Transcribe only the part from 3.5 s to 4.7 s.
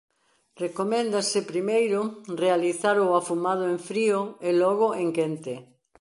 en frío e